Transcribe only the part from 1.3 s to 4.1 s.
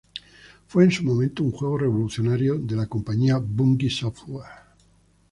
un juego revolucionario de la compañía Bungie